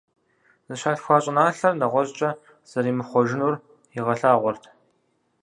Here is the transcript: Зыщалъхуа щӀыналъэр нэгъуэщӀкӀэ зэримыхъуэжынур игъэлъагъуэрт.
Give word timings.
Зыщалъхуа 0.67 1.17
щӀыналъэр 1.23 1.73
нэгъуэщӀкӀэ 1.79 2.29
зэримыхъуэжынур 2.69 3.53
игъэлъагъуэрт. 3.97 4.63